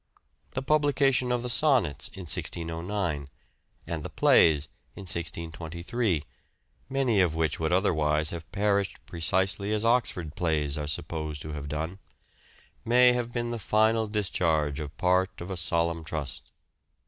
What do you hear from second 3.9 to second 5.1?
the plays in